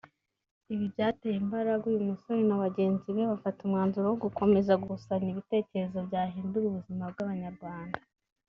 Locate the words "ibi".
0.73-0.85